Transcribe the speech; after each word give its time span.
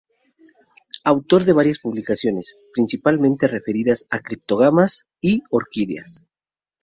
Autor 1.03 1.43
de 1.43 1.53
varias 1.53 1.77
publicaciones, 1.77 2.55
principalmente 2.73 3.47
referidas 3.47 4.07
a 4.09 4.17
Criptógamas 4.17 5.05
y 5.21 5.43
Orquídeas. 5.51 6.25